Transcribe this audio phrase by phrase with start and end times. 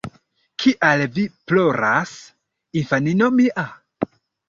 [0.63, 2.17] Kial vi ploras,
[2.85, 3.71] infanino mia?